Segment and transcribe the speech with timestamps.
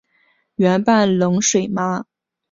[0.55, 2.07] 圆瓣冷水麻